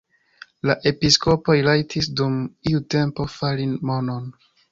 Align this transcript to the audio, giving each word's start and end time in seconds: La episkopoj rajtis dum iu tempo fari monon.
La 0.69 0.75
episkopoj 0.91 1.57
rajtis 1.67 2.09
dum 2.21 2.39
iu 2.71 2.81
tempo 2.97 3.27
fari 3.37 3.67
monon. 3.91 4.27